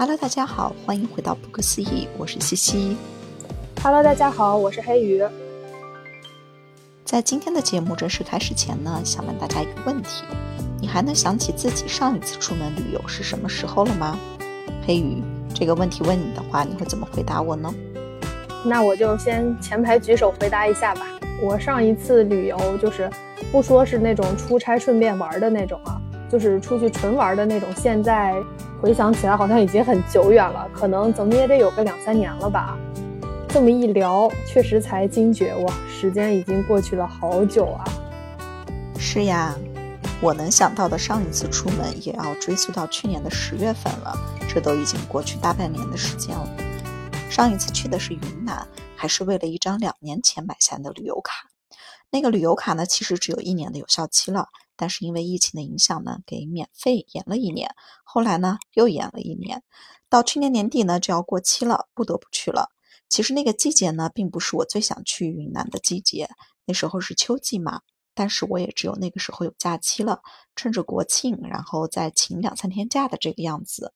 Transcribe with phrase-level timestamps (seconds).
[0.00, 2.96] Hello，大家好，欢迎回到不可思议，我是西西。
[3.82, 5.24] Hello，大家好，我是黑鱼。
[7.04, 10.22] 在今天的节目正式开始前呢，想问大家一个问题：
[10.80, 14.16] 你还能想起自己上一次出门旅游是什么时候了吗？
[14.86, 15.20] 黑鱼，
[15.52, 17.74] 这个问题问你的话，你会怎么回答我呢？
[18.64, 21.08] 那我就先前排举手回答一下吧。
[21.42, 23.10] 我上一次旅游就是
[23.50, 26.00] 不说是那种出差顺便玩的那种啊，
[26.30, 27.68] 就是出去纯玩的那种。
[27.76, 28.34] 现在
[28.80, 32.78] 回想起来，好像已经很久远了，可能怎么也得有个两三年了吧。
[33.48, 37.84] 这么一聊，确实才惊觉哇，时间已经过去了好久啊。
[38.98, 39.54] 是呀，
[40.20, 44.14] 我能想到的上一次出门也要追溯到去年的十月份了，
[44.48, 46.46] 这都已经过去大半年的时间了。
[47.30, 48.66] 上一次去的是云南，
[48.96, 51.48] 还是为了一张两年前买下的旅游卡。
[52.10, 57.74] 那个旅游卡呢，其实只有一年的有效期了，但是因为疫情的影响呢，给免费延了一年。
[58.04, 59.62] 后来呢，又延了一年，
[60.08, 62.70] 到去年年底呢就要过期了，不得不去了。
[63.10, 66.30] 其实那个季节呢，并不是我最想去云南的季节，
[66.64, 67.82] 那时候是秋季嘛。
[68.14, 70.20] 但是我也只有那个时候有假期了，
[70.56, 73.92] 趁着国庆，然后再请两三天假的这个样子。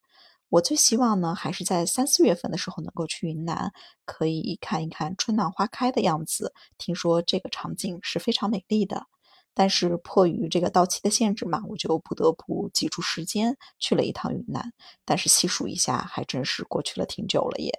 [0.49, 3.73] 我最希望呢，还是在三四月份的时候能够去云南，
[4.05, 6.53] 可以看一看春暖花开的样子。
[6.79, 9.07] 听说这个场景是非常美丽的，
[9.55, 14.73] 但是迫于这个到期的限制嘛，我就不得不挤出时间去了一趟云南。
[15.05, 17.73] 但是细数一下，还真是过去了挺久了耶。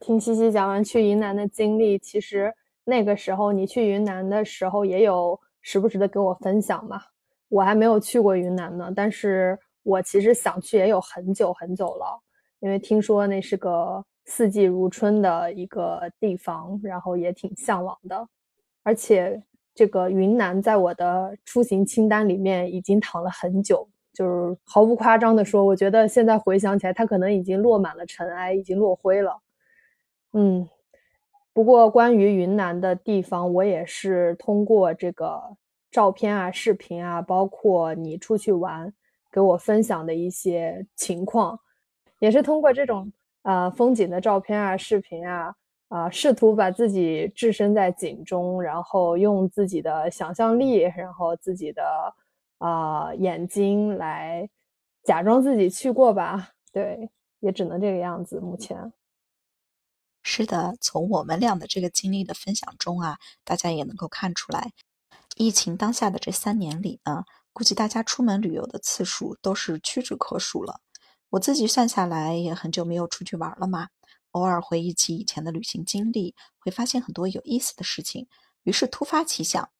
[0.00, 2.52] 听西西讲完去云南的经历，其实
[2.84, 7.02] 那个时候你去云南的时候也有时不时的给我分享嘛。
[7.48, 9.58] 我还没有去过云南呢，但是。
[9.84, 12.22] 我其实想去也有很久很久了，
[12.60, 18.28] 因为听说那是个四季如春的一个地方，然后也挺向往的。
[18.84, 19.42] 而且
[19.74, 29.40] 这个云南在我的出行清单里面已经躺了很久，就是毫不夸张的说，我觉得现在回想起来，它可能已经落满了尘埃，已经落灰了。
[30.32, 30.68] 嗯，
[31.52, 35.40] 不过关于云南的地方，我也是通过这个
[35.90, 38.92] 照片啊、视频啊，包括你出去玩。
[39.34, 41.58] 给我分享的一些情况，
[42.18, 43.10] 也是通过这种
[43.44, 45.54] 呃风景的照片啊、视频啊，
[45.92, 51.84] 啊，试图把自己置身在景中，然后用自己的想象力，然后自己的
[52.56, 54.48] 啊眼睛来
[55.04, 56.52] 假装自己去过吧。
[56.72, 57.10] 对，
[57.40, 58.40] 也只能这个样子。
[58.40, 58.90] 目前
[60.22, 64.72] 是的，从我们俩的这个经历的分享中啊，大家也能够看出来，
[65.36, 67.24] 疫情当下的这三年里呢。
[67.52, 70.80] 估计大家出门旅游的次数都是屈指可数了。
[71.28, 73.88] 我自己算下来也很久没有出去玩了嘛。
[74.32, 78.26] 偶尔回忆起以前的旅行经历，会发现很多有意思的事情，
[78.64, 79.70] 于是突发奇想。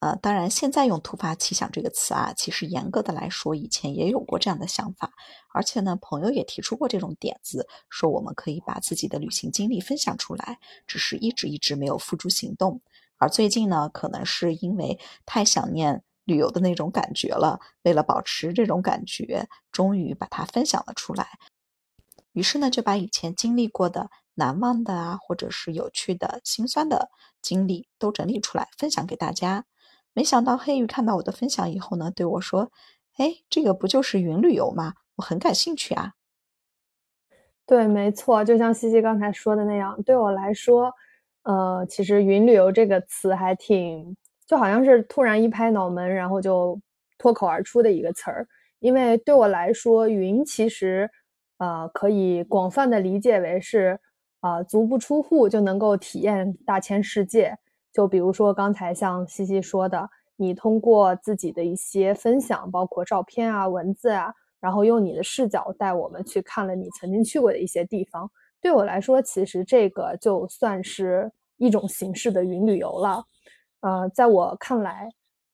[0.00, 5.12] 呃，当然现在用“突发奇想”这个词啊，其实严格的来说，以前也有过这样的想法。
[5.52, 12.82] 而且呢，朋友也提出过这种点子，说我们可以把自己的旅行经历分享出来，只是一直一直没有付诸行动。
[13.16, 16.02] 而最近呢，可能是因为太想念。
[16.26, 21.38] 旅游的那种感觉了，为了保持这种感觉，终于把它分享了出来。
[22.34, 27.08] 于是呢，就把以前经历过的难忘的啊，或者是有趣的、心酸的
[27.40, 29.64] 经历都整理出来，分享给大家。
[30.12, 32.70] 没想到黑鱼看到我的分享以后呢，对我说
[33.16, 34.92] ：“哎，这个不就是云旅游吗？
[35.16, 36.12] 我很感兴趣啊。”
[37.66, 40.92] 对，没错，就像西西刚才说的那样，对我来说，
[41.44, 44.16] 呃，其实“云旅游”这个词还挺。
[44.46, 46.78] 就好像是突然一拍脑门，然后就
[47.16, 48.46] 脱口而出的一个词儿。
[48.78, 51.10] 因为对我来说，云其实，
[51.58, 53.98] 呃，可以广泛的理解为是，
[54.40, 57.56] 啊，足不出户就能够体验大千世界。
[57.92, 68.28] 就比如说刚才像西西说的，你通过自己的一些分享，包括照片啊、文字啊，然后用你的视角带我们去看了你曾经去过的一些地方。
[68.60, 73.24] 对我来说，其实这个就算是一种形式的云旅游了。
[73.80, 75.10] 呃，在我看来，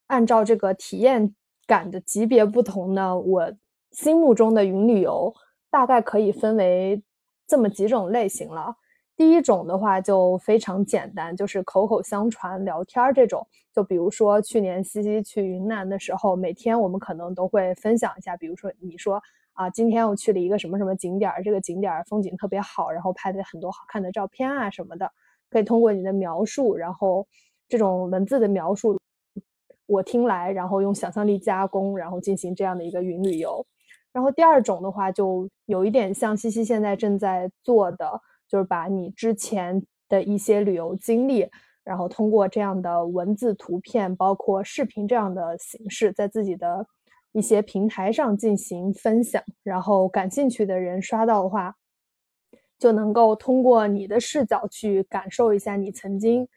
[0.07, 1.35] 按照这个体验
[1.67, 3.53] 感的级别不同呢，我
[3.91, 5.35] 心目中的云旅游
[5.71, 7.03] 大概可以分为
[7.47, 8.75] 这么几种类型了。
[9.17, 13.47] 第一种的话就非常简单，就是口口相传聊天这种。
[13.73, 19.23] 就比如说去年西西去云南的时候，每天我们可能都会分享一下，比如说你说
[19.53, 25.11] 啊，今天我去了一个什么什么景点，这个景点风景特别好，然后拍的很多好看的照片啊什么的，
[25.51, 27.27] 可以通过你的描述，然后。
[27.71, 28.99] 这种文字的描述，
[29.87, 33.65] 我听来，然后用想象力加工，然后进行这样的一个云旅游。
[34.13, 41.49] 然后第二种的话，就有一点像西西现在正在做的，就是把你之前的一些旅游经历，
[41.85, 46.85] 然后通过这样的文字、图片，包括视频这样的形式，在自己的
[47.33, 51.77] 一些平台上进行分享，然后感兴趣的人刷到的话，
[52.79, 56.49] 就能够通过你的视角去感受一下你曾经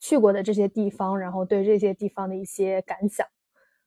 [0.00, 3.26] 去过的这些地方，然后对这些地方的一些感想。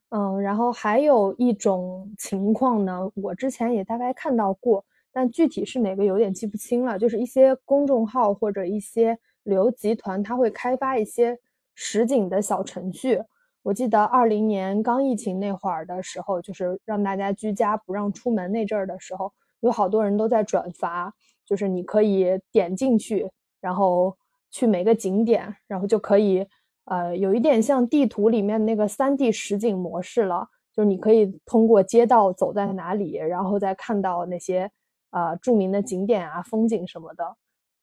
[0.10, 6.98] 嗯，然后还有一种情况呢，我之前也大概看到过，但具体是哪个有点记不清了。
[6.98, 11.38] 就是一些公众号或者一些旅游集团，它会开发一些
[11.74, 13.22] 实景的小程序。
[13.64, 21.12] 我记得二零年刚疫情那会儿的时候，就是让大家居家不让出门那阵儿的时候，有好多人都在转发，
[21.46, 23.30] 就是你可以点进去，
[23.60, 24.16] 然后
[24.52, 26.46] 去每个景点，然后就可以。
[26.86, 34.70] 呃，有一点像地图里面那个三 D 实景模式了，就是你可以通过街道走在哪里，然后再看到那些
[35.10, 37.36] 呃著名的景点啊、风景什么的。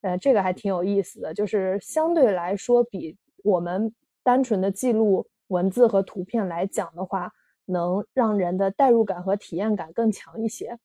[0.03, 7.33] 呃，这个还挺有意思的，就是相对来说比我们单纯的记录文字和图片来讲的话，
[7.67, 10.79] 能让人的代入感和体验感更强一些。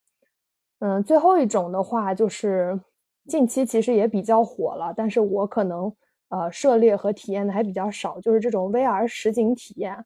[0.80, 2.80] 嗯，最后一种的话就是
[3.28, 5.94] 近期其实也比较火了，但是我可能。
[6.30, 10.06] 呃，涉猎和体验的还比较少，就是这种 VR 实景体验，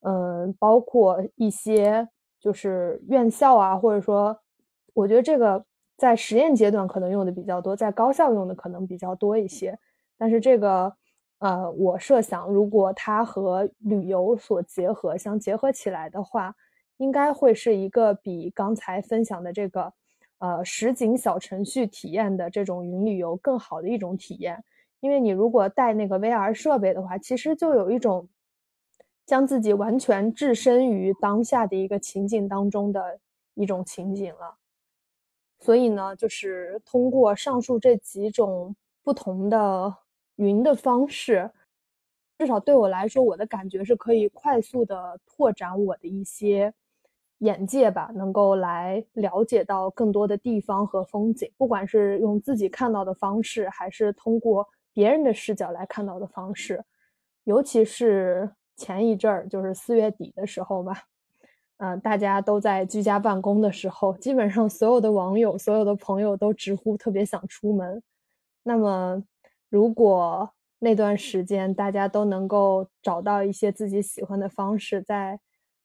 [0.00, 2.08] 嗯，包括一些
[2.40, 4.38] 就是院校啊，或者说，
[4.94, 5.64] 我觉得这个
[5.96, 9.78] 在实验阶段可能用的比较多，在高校用的可能比较多一些。
[10.16, 10.94] 但是这个，
[11.40, 16.54] 呃，我设想如果它和旅游所结合，相结合起来的话，
[16.98, 19.92] 应该会是一个比刚才分享的这个，
[20.38, 24.62] 呃，实景小程序体验的这种云旅游更好的一种体验。
[25.00, 28.28] 因为你如果带那个 VR 设备的话，其实就有一种
[29.26, 33.20] 将自己完全置身于当下的一个情景当中的
[33.54, 34.56] 一种情景了。
[35.58, 39.94] 所以呢，就是通过上述这几种不同的
[40.36, 41.50] 云的方式，
[42.38, 46.72] 至少对我来说，我的感觉是可以快速的拓展我的一些
[47.38, 51.50] 眼界吧，能够来了解到更多的地方和风景。
[51.56, 54.66] 不管是用自己看到的方式，还是通过。
[54.96, 56.82] 别人的视角来看到的方式，
[57.44, 61.02] 尤其是前一阵儿，就是四月底的时候吧，
[61.76, 68.02] 嗯，大家都在居家办公的时候，基本上所有的网友、所有的朋友都直呼特别想出门。
[68.62, 69.22] 那么，
[69.68, 75.38] 如果那段时间大家都能够找到一些自己喜欢的方式，在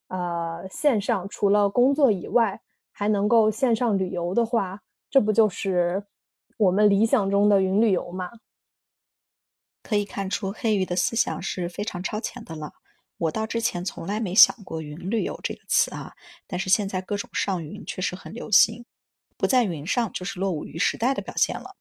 [0.08, 4.80] 呃线上，除了工作以外，还能够线上旅游的话，
[5.10, 6.02] 这不就是
[6.56, 8.30] 我们理想中的云旅游吗？
[9.82, 12.72] 可以看出黑鱼的思想是非常超前的了。
[13.18, 16.12] 我到之前从来没想过“云旅游”这个词啊，
[16.46, 18.84] 但是现在各种上云确实很流行，
[19.36, 21.76] 不在云上就是落伍于时代的表现了。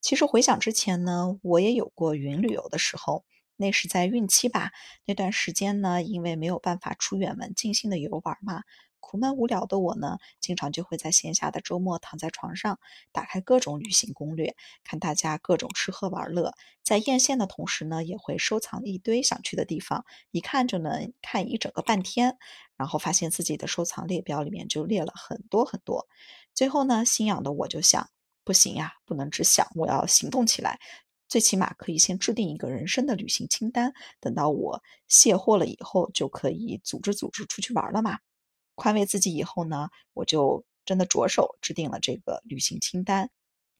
[0.00, 3.24] 其实回想之前呢，我也有过云旅游的时候，
[3.56, 4.72] 那是在孕期吧。
[5.04, 8.62] 那段时间呢，因为没有办法出远门尽兴的游玩嘛。
[9.02, 12.78] 苦闷无聊的我呢，经常就会在闲暇的周末躺在床上，
[13.12, 16.54] 打开各种旅行攻略，看大家各种吃喝玩乐。
[16.82, 22.38] 在艳羡的同时呢，也会收藏一堆想去的地方，一看就能看一整个半天。
[22.78, 26.08] 然后发现自己的收藏列表里面就列了很多很多。
[26.54, 28.08] 最后呢，心痒的我就想，
[28.42, 30.80] 不行呀，不能只想，我要行动起来。
[31.28, 38.18] 最起码可以先制定一个人生的旅行清单，等到我卸货了以后，就可以组织组织出去玩了嘛。
[38.74, 43.30] 宽慰自己以后呢，我就真的着手制定了这个旅行清单，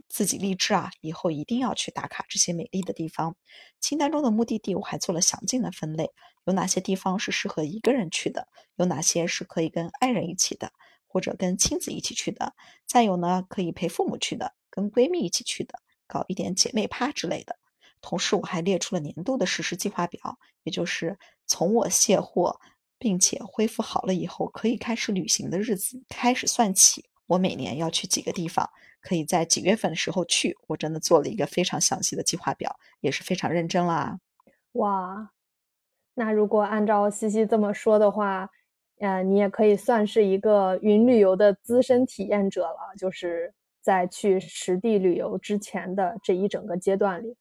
[0.08, 3.36] 自己立志啊，以后一定要去打卡这些美丽的地方。
[3.80, 6.10] 清单中的目的地我还做了详尽的分类，
[6.44, 8.46] 有哪些地方是适合一个人去的，
[8.76, 10.72] 有哪些是可以跟爱人一起的，
[11.06, 12.54] 或者跟亲子一起去的，
[12.86, 17.58] 再有呢可以陪父母去的，跟闺蜜一起去的，搞一点姐妹趴之类的。
[18.00, 22.60] 同时我还列出了年度的实施计划表，也就是从我卸货。
[23.02, 27.04] 并且恢复好了以后，可以开始旅行的日子开始算起。
[27.26, 30.56] 我每年要去几个地方，可以在几月份的时候去。
[30.68, 34.20] 我真的做了一个非常详细的计划表，也是非常认真啦。
[34.74, 35.32] 哇，
[36.14, 38.48] 那如果按照西西这么说的话，
[39.00, 42.94] 呃，你也可以算是一个云旅游的资深体验者了。
[42.96, 47.34] 就是在去实地旅游之前的这一整个阶段里。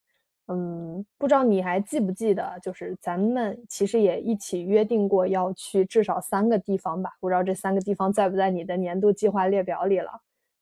[0.53, 7.11] 嗯，不知道你还记不记得，就是咱们其实也一起约定过要去至少三个地方吧？
[7.21, 10.11] 不知道这三个地方在不在你的年度计划列表里了？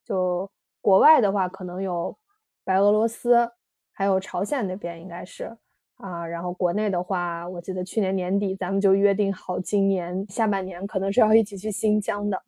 [0.06, 0.48] 就
[0.80, 2.16] 国外的话，可能有
[2.64, 3.50] 白俄罗斯，
[3.92, 5.58] 还有朝鲜那边应该是
[5.96, 6.24] 啊。
[6.28, 12.40] 然后国内的话，我记得去年年底咱们就约定好，今年下半年可能是要一起去新疆的。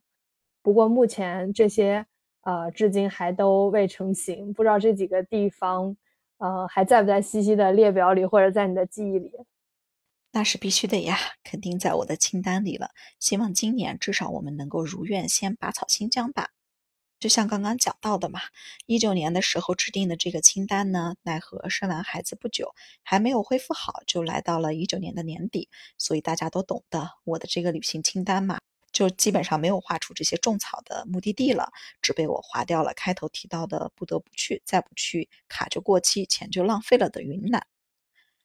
[0.62, 2.06] 不过目前这些
[2.44, 5.98] 呃，至今还都未成型，不知道这几个地方。
[6.42, 9.32] 呃，还在不在西西的列表里，或者在你的记忆里？
[10.32, 12.90] 那是必须的呀，肯定在我的清单里了。
[13.20, 16.50] 希望今年至少我们能够如愿先拔草新疆吧。
[17.20, 18.40] 就像刚刚讲到的嘛，
[18.88, 25.70] 一九年的时候制定的这个清单呢，奈何生完孩子不久还没有恢复好，就来到了一九年的年底。
[26.00, 28.60] 所以大家都懂得，我的这个旅行清单嘛，
[28.92, 31.72] 就基本上没有画出这些种草的目的地了，
[32.02, 37.66] 只被我划掉了开头提到的不得不去，再不去卡就过期，钱就浪费了的云南。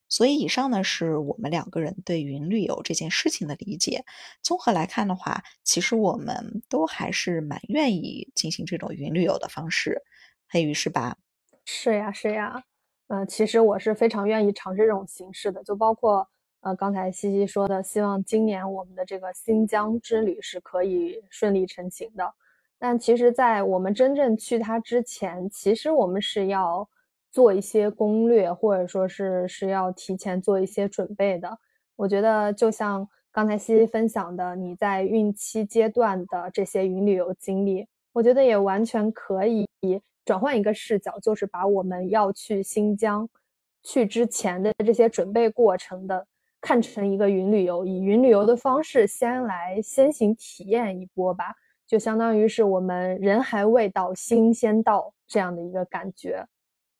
[0.09, 4.05] 所以，以上呢是我们两个人对云旅游这件事情的理解。
[4.41, 10.01] 综合来看的话，其实我们都还是蛮愿意进行这种云旅游的方式。
[10.47, 11.17] 黑鱼是吧？
[11.65, 12.63] 是呀，是呀。
[13.07, 16.27] 呃，其实我是非常愿意尝试这种形式的，就包括
[16.67, 22.33] 呃刚才西西说的，希望今年我们的这个新疆之旅是可以顺利成行的。
[22.77, 26.87] 但其实，在我们真正去它之前，其实我们是要。
[27.29, 31.59] 做一些攻略，或者说是是要提前做一些准备的。
[31.95, 39.67] 我觉得就像刚才西西分享的，你在孕期阶段的这些云旅游经历，我觉得也完全可以
[40.25, 43.29] 转换一个视角，就是把我们要去新疆
[43.83, 46.25] 去之前的这些准备过程的
[46.61, 51.53] 看成一个云旅游，以云旅游的方式先来先行体验一波吧，
[51.87, 56.45] 就相当于是我们人还未到，心先到这样的一个感觉。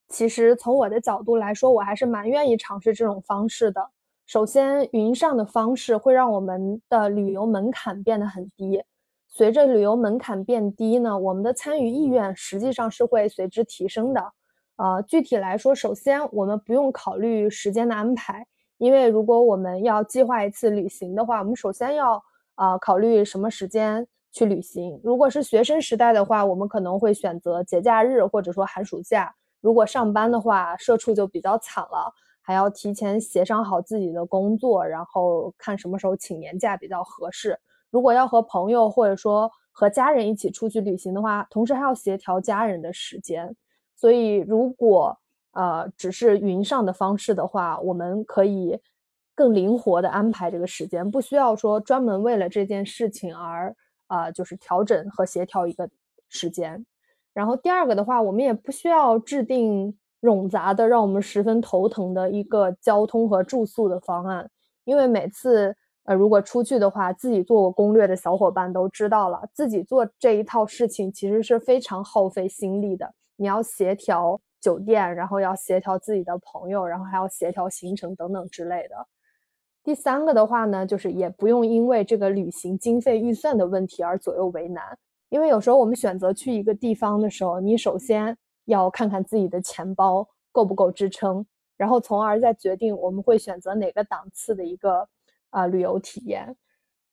[0.07, 3.89] 其实从我的角度来说，我还是蛮愿意尝试这种方式的。
[4.25, 8.83] 首先，云上的方式会让我们的旅游门槛变得很低。
[9.27, 14.31] 随着旅游门槛变低呢，我们的参与意愿实际上是会随之提升的。
[14.77, 18.45] 呃，具体来说，首先我们不用考虑时间的安排，
[18.77, 22.23] 因为如果我们要计划一次旅行的话，我们首先要
[22.55, 24.99] 啊考虑什么时间去旅行。
[25.03, 29.33] 如果是学生时代的话，我们可能会选择节假日或者说寒暑假。
[29.61, 37.59] 如果上班的话，社畜就比较惨了，还要提前协商好自己的工作，然后看什么时候请年假比较合适。
[37.89, 43.55] 如果要和朋友或者说和家人一起出去旅行的话，同时还要协调家人的时间。
[43.95, 45.17] 所以，如果
[45.57, 48.79] 呃只是云上的方式的话，我们可以
[49.33, 55.89] 更灵活的安排这个时间，不需要说专门为了这件事情而啊就是调整和协调一个
[56.29, 56.85] 时间。
[57.33, 64.49] 然后第二个的话，我们也不需要制定冗杂的、让我们十分头疼的一个交通和住宿的方案，
[64.85, 73.13] 因为每次呃如果出去的话，自己做过攻略的小伙伴都知道了，自己做这一套事情其实是非常耗费心力的。
[73.35, 79.07] 你要协调酒店，然后要协调自己的朋友，然后还要协调行程等等之类的。
[79.83, 84.97] 第三个的话呢，就是也不用因为这个旅行经费预算的问题而左右为难。
[85.29, 91.45] 因为有时候我们选择去一个地方的时候，你首先要看看自己的钱包够不够支撑，
[91.77, 95.07] 然后从而再决定我们会选择哪个档次的一个
[95.49, 96.55] 啊旅游体验。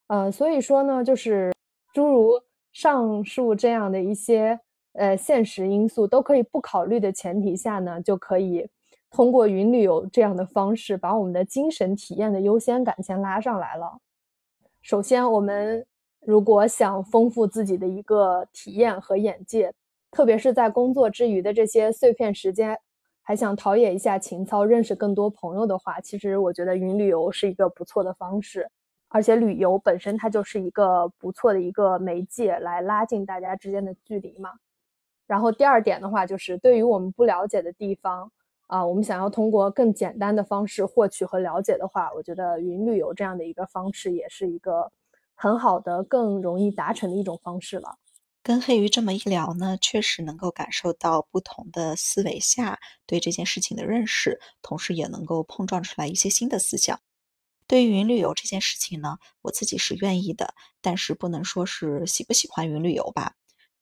[0.06, 1.52] 呃，所以说呢，就是
[1.92, 2.40] 诸如
[2.72, 4.60] 上述这样的一些
[4.94, 8.68] 呃现实因素都可以不考虑的前提下呢，就可以
[9.10, 13.98] 通过云旅游这样的方式，把我们的精神体验的优先感先拉上来了。
[14.82, 15.86] 首先我们。
[16.26, 19.70] 如果想丰富自己的一个体验和眼界，
[20.10, 22.78] 特别是在工作之余的这些碎片时间，
[23.20, 28.66] 还想陶冶一下情操，认识更多朋友的话，其实我觉得云旅游是一个不错的方式。
[29.10, 34.48] 而且旅游本身它就是一个不错的一个媒介，来拉近大家之间的距离嘛。
[35.26, 38.30] 然后第二点的话，就是对于我们不了解的地方
[38.66, 44.92] 啊，我们想要通过更简单的方式获取和了解的话，我觉得云旅游这样的一个方式也是一个。
[45.36, 47.96] 很好的、更容易达成的一种方式了。
[48.40, 57.00] 跟黑鱼这么一聊呢，确实能够感受到不同的思维下对这件事情的认识，同时也能够碰撞出来一些新的思想。
[57.66, 63.34] 对于云旅游这件事情呢，我自己是愿意的，但是不能说是喜不喜欢云旅游吧，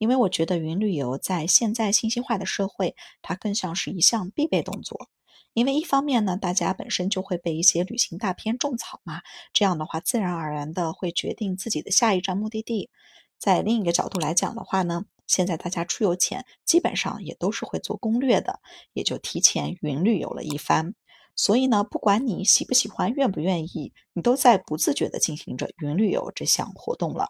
[0.02, 5.08] 因为我觉得云旅游在现在信息化的社会，它更像是一项必备动作。
[5.52, 9.20] 因为一方面呢，大家本身就会被一些旅行大片种草嘛，
[9.52, 12.90] 这样的话自然而然的会决定自己的下一站目的地。
[13.38, 18.58] 在另一个角度来讲的话呢，现在大家出游前基本上也都是会做攻略的，
[18.94, 20.96] 也就提前云旅游了一番。
[21.36, 27.28] 所以呢，不管你喜不喜欢、愿不愿意，你都在不自觉的进行着云旅游这项活动了。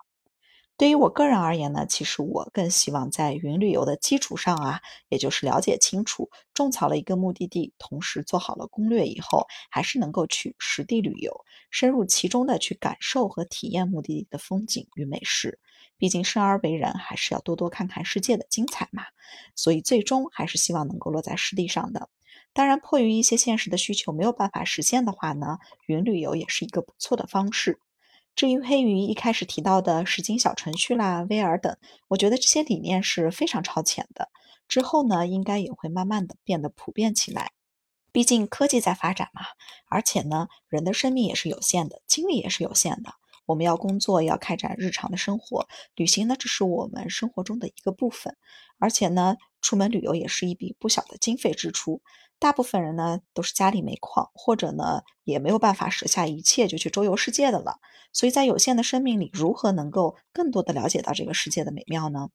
[0.79, 15.61] 对于我个人而言呢，其实我更希望在云旅游的基础上啊，也就是了解清楚、种草了一个目的地，同时做好了攻略以后，还是能够去实地旅游，深入其中的去感受和体验目的地的风景与美食。
[15.99, 19.05] 毕竟生而为人，还是要多多看看世界的精彩嘛。
[19.55, 22.09] 所以最终还是希望能够落在实地上的。
[22.53, 27.79] 当然，迫于一些现实的需求没有办法实现的话呢，云旅游也是一个不错的方式。
[28.35, 31.77] 至于黑鱼一开始提到的实景小程序啦、VR 等，
[32.09, 34.31] 我觉得这些理念是非常超前的。
[34.69, 37.53] 之后呢，应该也会慢慢的变得普遍起来。
[38.11, 39.43] 毕竟科技在发展嘛，
[39.89, 43.15] 而且呢，人的生命也是有限的，精力也是有限的。
[43.47, 48.37] 我们要工作，要开展日常的生活，旅行呢，只是我们生活中的一个部分。
[48.79, 52.03] 而且呢，出门旅游也是一笔不小的经费支出。
[52.39, 57.79] 大部分人呢，都是家里没矿，或者呢，也没有办法舍下一切就去周游世界的了。
[58.13, 62.29] 所以在有限的生命里，如何能够更多的了解到这个世界的美妙呢？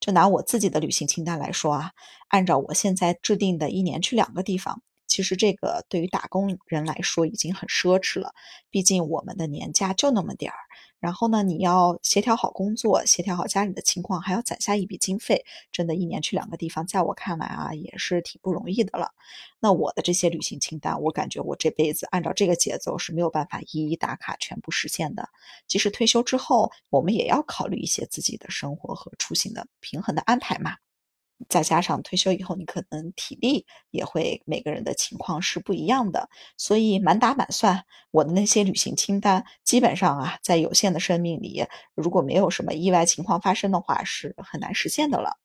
[0.00, 1.90] 就拿我自己的旅行清单来说啊，
[2.28, 4.80] 按照我现在制定的一年去两个地方。
[5.08, 8.32] 其实这个对于打工人来说已经很奢侈了，
[8.70, 10.58] 毕竟我们的年假就那么点儿。
[11.00, 19.12] 然后呢，你要协调好工作，协调好家里的情况，还要攒下一笔经费，真的，一年去两个地方，在我看来啊，也是挺不容易的了。
[19.60, 25.28] 那我的这些旅行清单，我感觉我这辈子按照这个节奏是没有办法一一打卡全部实现的。
[25.66, 30.76] 即使退休之后，我们也要考虑一些自己的生活和出行的平衡的安排嘛。
[31.48, 41.64] 再加上退休以后，你可能体力也会每个人的情况是不一样的，所以满打满算，我的那些旅行清单基本上啊，在有限的生命里，
[41.94, 45.36] 如果没有什么意外情况发生的话，是很难实现的了。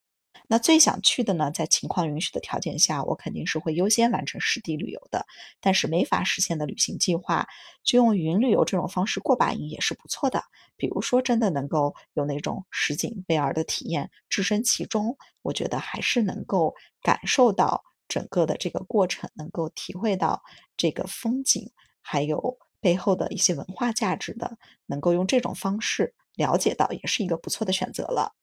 [0.47, 5.25] 那最想去的呢，在情况允许的条件下，我肯定是会优先完成实地旅游的。
[5.61, 7.47] 但是没法实现的旅行计划，
[7.83, 10.43] 就用云旅游这种方式过把瘾也是不错的。
[10.75, 20.43] 比如说，真的能够有那种实景 VR 的体验，置身其中，我觉得还是能够感受到整个的这个过程，能够体会到
[20.75, 21.71] 这个风景，
[22.01, 24.57] 还有背后的一些文化价值的，
[24.87, 28.33] 能够用这种方式了解到，也是一个不错的选择了。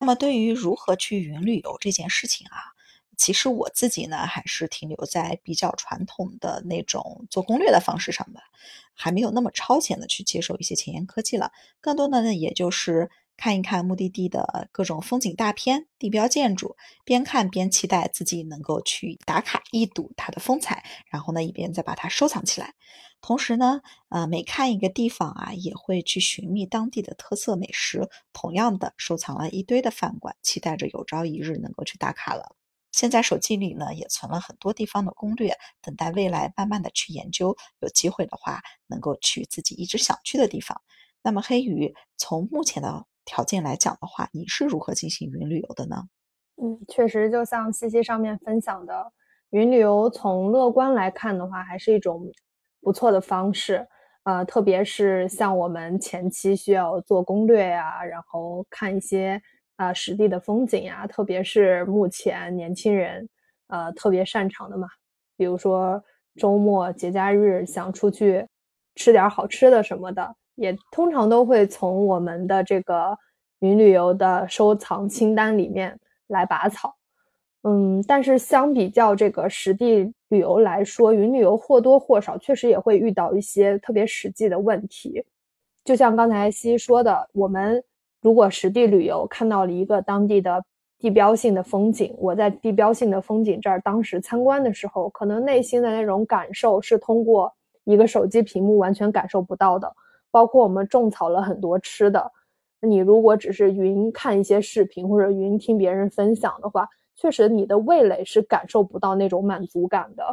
[0.00, 2.72] 那么，对于如何去云旅游这件事情啊，
[3.18, 8.40] 其实我自己呢，还是停留在比较传统的那种做攻略的方式上的，
[8.94, 11.52] 还没有那么超前的去接受一些前沿科技了。
[11.82, 22.74] 更多的呢，也就是看一看目的地的各种风景大片、地标建筑，边看边期待自己能够去打卡一睹它的风采，然后呢，一边再把它收藏起来。
[23.22, 28.10] 同时呢，呃，每看一个地方啊，也会去寻觅当地的特色美食。
[28.34, 32.54] 同样的，收藏了一堆的饭馆，期待着有朝一日能够去打卡了。
[32.92, 37.56] 现在手机里呢，也存了很多地方的攻略，等待未来慢慢的去研究。
[37.78, 40.82] 有机会的话，能够去自己一直想去的地方。
[41.22, 46.08] 那么，黑鱼从目前的条件来讲的话，你是如何进行云旅游的呢？
[46.62, 49.12] 嗯，确实，就像西西上面分享的，
[49.50, 52.30] 云旅游从乐观来看的话，还是一种。
[52.82, 53.86] 不错的方式，
[54.22, 59.38] 呃，特别是像我们前期需要做攻略呀，然后看一些
[59.76, 63.28] 啊实地的风景呀，特别是目前年轻人
[63.66, 64.88] 呃特别擅长的嘛，
[65.36, 66.02] 比如说
[66.36, 68.48] 周末节假日想出去
[68.94, 73.16] 吃点好吃的什么的，也通常都会从我们的这个
[73.60, 76.94] 云旅游的收藏清单里面来拔草。
[77.62, 85.24] 嗯，但是相比较这个实地旅游来说，云旅游或多或少确实也会遇到一些特别实际的问题。
[85.82, 87.82] 就像刚才西说的，我们
[88.20, 90.62] 如果实地旅游看到了一个当地的
[90.98, 97.50] 地标性的风景，我在地标性的风景这儿当时参观的时候，可能内心的那种感受是通过
[97.84, 99.90] 一个手机屏幕完全感受不到的。
[100.30, 102.30] 包括我们种草了很多吃的，
[102.80, 106.88] 你如果只是云看一些视频或者云听别人分享的话。
[107.16, 110.24] 确实，你的味蕾是感受不到那种满足感的，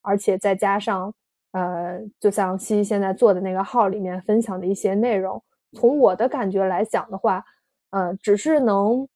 [0.00, 1.12] 而且再加上，
[1.52, 7.44] 呃，就像西西现在做的那个号里面分享的一些内容，从我的感觉来讲的话，
[7.90, 9.06] 呃，只是能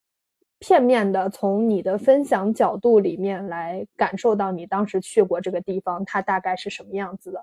[0.59, 7.43] 片面的从你的分享角度里面来感受到你当时去过这个地方，它大概是什么样子的。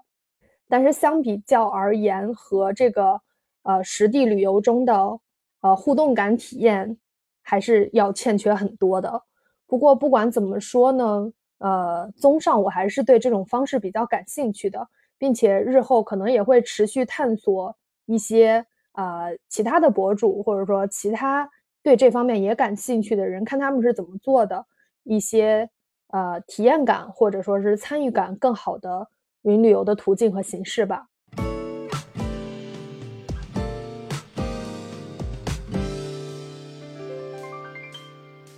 [0.72, 3.20] 但是相比较而言，和这个
[3.64, 5.20] 呃实地旅游中的
[5.60, 6.98] 呃互动感体验，
[7.42, 9.22] 还是要欠缺很多的。
[9.68, 21.50] 不过不管怎么说呢，呃，综上我还是对这种方式比较感兴趣的，并且日后可能也会持续探索一些呃其他的博主，或者说其他
[21.84, 24.66] 对这方面也感兴趣的人，看他们是怎么做的，
[25.04, 25.70] 一些
[26.08, 29.10] 呃体验感或者说是参与感更好的
[29.44, 31.08] 云旅游的途径和形式吧。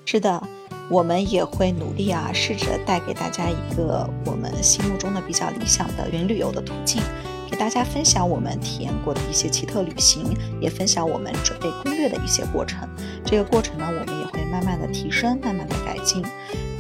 [0.06, 0.42] 是的。
[0.90, 7.02] 我们也会努力啊，试着带给大家一个我们心目中的比较理想的云旅游的途径，
[7.50, 12.88] 给大家分享我们体验过的一些奇特旅行，也分享我们准备攻略的一些过程。
[13.26, 16.22] 这个过程呢，我们也会慢慢的提升，慢慢的改进。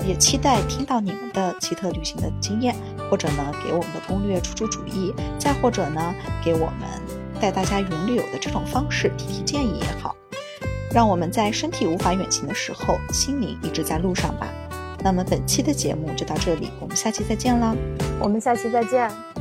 [0.05, 2.75] 也期待听到你们的奇特旅行的经验，
[3.13, 6.89] 或者呢给我们的攻略出出主意，再或者呢给我们
[7.39, 10.15] 带大家云旅游的这种方式提提建议也好，
[10.91, 14.47] 让我们在身体无法远行的时候，心灵一直在路上吧。
[15.03, 17.75] 那么本期的节目就到这里，我们下期再见啦！
[18.19, 19.32] 我们下期再见。